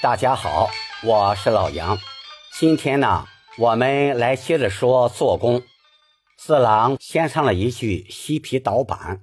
[0.00, 0.70] 大家好，
[1.02, 1.98] 我是老杨。
[2.52, 3.26] 今天呢，
[3.58, 5.60] 我们来接着说做工。
[6.36, 9.22] 四郎先唱了一句嬉皮导板。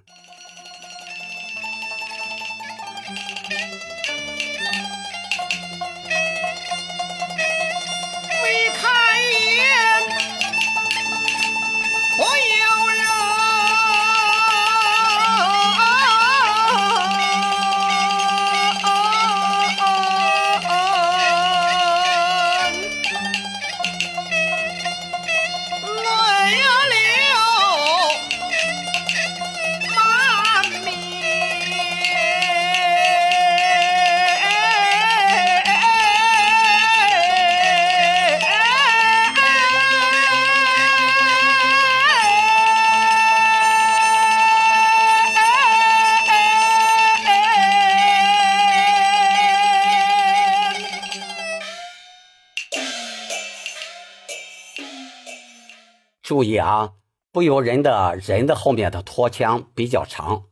[56.35, 56.95] 注意啊，
[57.31, 60.47] 不由人的人的后面的拖腔比较长，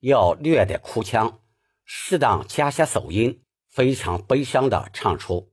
[0.00, 1.38] 要略带哭腔，
[1.84, 5.52] 适当加些走音，非常悲伤的唱出。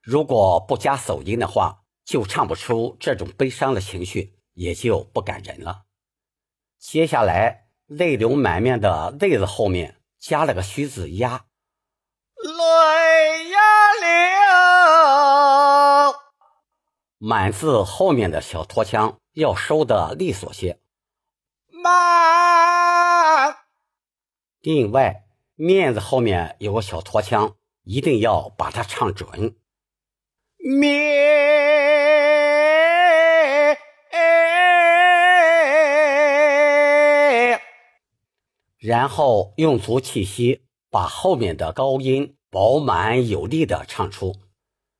[0.00, 4.38] 如果不加手音的话，就唱不出这种悲伤的情绪。
[4.54, 5.84] 也就不感人了。
[6.78, 11.44] 接下来，泪流满面的“泪”字后面加了个虚字“压”，
[12.36, 13.58] 泪呀
[14.00, 14.08] 流。
[17.18, 20.78] 满字后面的小拖腔要收的利索些。
[21.68, 23.56] 满。
[24.60, 25.24] 另外，
[25.54, 29.56] 面子后面有个小拖腔，一定要把它唱准。
[30.58, 31.14] 面。
[38.84, 44.36] 然后用足气息，把后面的高音饱满有力的唱出，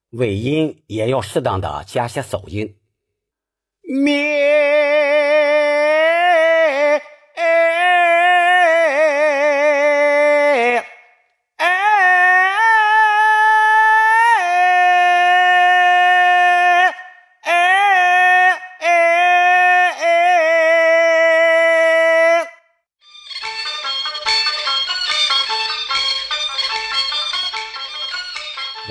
[0.09, 2.77] 尾音也要适当的加些走音。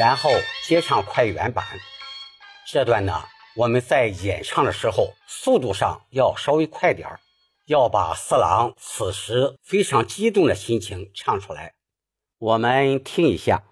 [0.04, 0.32] 然后
[0.66, 1.66] 接上快原版，
[2.68, 3.24] 这段呢，
[3.56, 7.22] 我们在演唱的时候速度上要稍微快点儿，
[7.68, 11.76] 要把四郎此时非常激动的心情唱出来。
[12.38, 13.64] 我们听一下。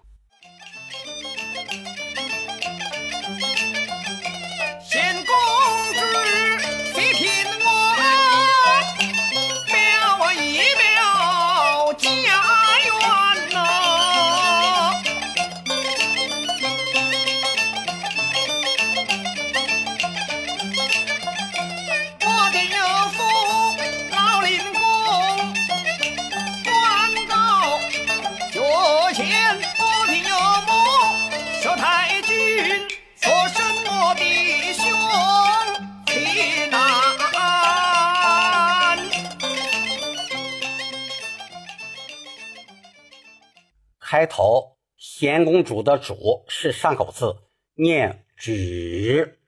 [44.12, 47.34] 开头，贤公主的“主”是上口字，
[47.76, 49.40] 念“止”，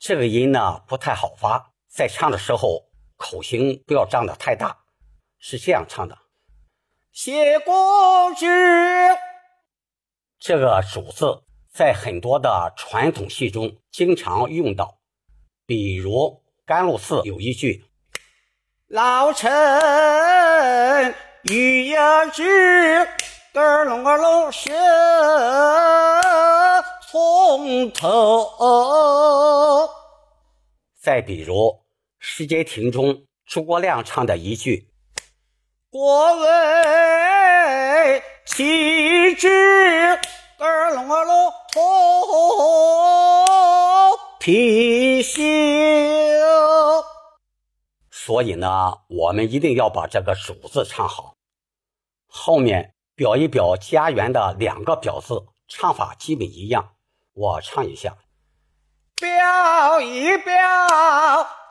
[0.00, 4.78] 这个音呢不太好发，在唱的时候口型不要张得太大，
[5.38, 6.18] 是这样唱的
[7.14, 8.46] ：“谢公主。”
[10.42, 14.98] 这个“主”字在很多的传统戏中经常用到，
[15.66, 17.84] 比如甘露寺有一句
[18.90, 23.06] ：“老臣欲要知。”
[23.94, 24.72] 儿龙儿龙学
[27.08, 29.88] 从头。
[31.00, 31.54] 再比如
[32.18, 34.90] 《诗经亭》中诸葛亮唱的一句
[35.90, 40.18] ：“国为其志，
[40.58, 41.82] 儿龙儿龙同
[44.40, 47.04] 貔貅。”
[48.10, 51.36] 所以呢，我们一定要把这个“主”字唱好，
[52.26, 52.93] 后面。
[53.16, 56.96] 表一表家园的两个表字，唱法基本一样。
[57.32, 58.16] 我唱一下：
[59.14, 60.52] 表一表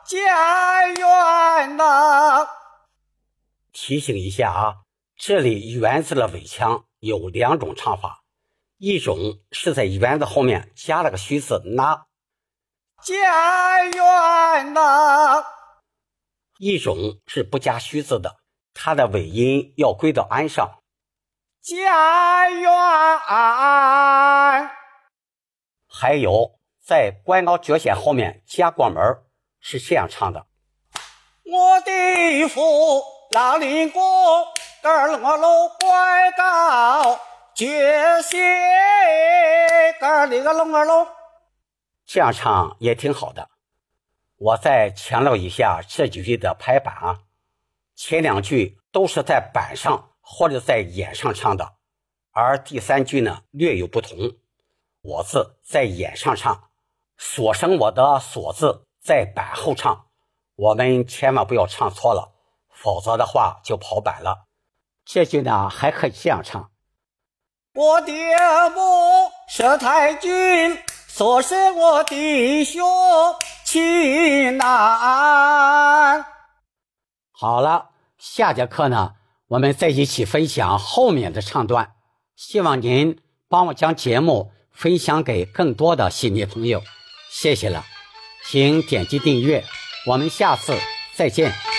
[0.06, 2.48] 家园呐。
[3.72, 4.74] 提醒一下啊，
[5.16, 8.22] 这里“园”字的尾腔有两种唱法，
[8.78, 12.06] 一种是在园子后面加了个虚字“那”，
[13.04, 15.44] 家园呐；
[16.58, 18.38] 一种是不加虚字的，
[18.72, 20.82] 它的尾音要归到安上，
[21.64, 22.70] 家园。
[25.88, 29.02] 还有在关高绝险后面加过门，
[29.60, 30.44] 是这样唱的：
[31.44, 34.02] 我的父老林公，
[34.82, 37.18] 儿我路关高。
[37.54, 38.36] 绝写
[40.00, 41.06] 个里个龙儿龙，
[42.04, 43.48] 这样唱也挺好的。
[44.36, 47.20] 我再强调一下这几句的拍板啊，
[47.94, 51.74] 前两句都是在板上或者在眼上唱的，
[52.32, 54.18] 而第三句呢略有不同。
[55.02, 56.70] 我字在眼上唱，
[57.18, 60.06] 所生我的所字在板后唱，
[60.56, 62.32] 我们千万不要唱错了，
[62.70, 64.46] 否则的话就跑板了。
[65.04, 66.70] 这句呢还可以这样唱。
[67.74, 68.34] 我爹
[68.74, 68.80] 母
[69.46, 72.82] 是太君，所生我弟兄
[73.64, 76.24] 亲难。
[77.32, 79.16] 好了，下节课呢，
[79.48, 81.92] 我们再一起分享后面的唱段。
[82.36, 83.18] 希望您
[83.48, 86.82] 帮我将节目分享给更多的戏迷朋友，
[87.30, 87.84] 谢谢了，
[88.46, 89.64] 请点击订阅，
[90.06, 90.76] 我们下次
[91.14, 91.73] 再见。